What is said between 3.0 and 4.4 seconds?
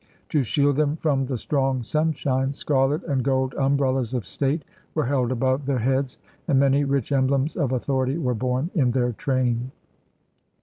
and gold umbrellas of